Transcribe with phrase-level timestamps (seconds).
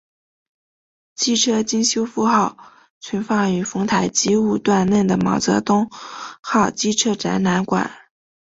[1.13, 2.57] 机车经修复后
[2.99, 7.91] 存放于丰台机务段内的毛泽东号机车展览馆。